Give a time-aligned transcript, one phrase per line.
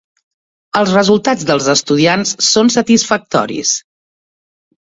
[0.79, 3.75] Els resultats dels estudiants són satisfactoris.